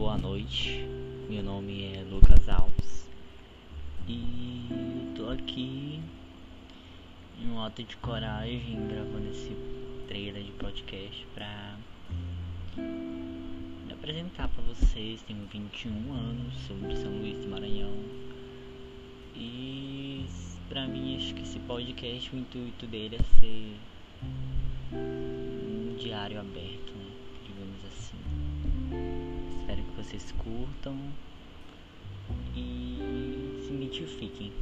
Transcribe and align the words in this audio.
boa 0.00 0.16
noite. 0.16 0.88
Meu 1.28 1.42
nome 1.42 1.92
é 1.92 2.02
Lucas 2.10 2.48
Alves 2.48 3.06
e 4.08 5.12
tô 5.14 5.28
aqui 5.28 6.00
em 7.38 7.50
um 7.50 7.62
ato 7.62 7.82
de 7.82 7.98
coragem 7.98 8.78
gravando 8.88 9.28
esse 9.28 9.54
trailer 10.08 10.42
de 10.42 10.52
podcast 10.52 11.26
pra 11.34 11.76
me 12.78 13.92
apresentar 13.92 14.48
pra 14.48 14.62
vocês. 14.62 15.20
Tenho 15.20 15.46
21 15.52 15.90
anos, 16.14 16.54
sou 16.66 16.78
de 16.78 16.96
São 16.96 17.18
Luís 17.18 17.36
do 17.36 17.50
Maranhão 17.50 17.92
e 19.36 20.24
pra 20.70 20.86
mim 20.86 21.18
acho 21.18 21.34
que 21.34 21.42
esse 21.42 21.58
podcast 21.58 22.34
o 22.34 22.38
intuito 22.38 22.86
dele 22.86 23.16
é 23.16 23.38
ser 23.38 23.76
um 24.94 25.94
diário 25.98 26.40
aberto, 26.40 26.90
né? 26.94 27.10
digamos 27.46 27.84
assim. 27.84 28.29
Vocês 30.10 30.32
curtam 30.32 30.98
e 32.56 32.98
se 33.64 33.72
identifiquem. 33.72 34.52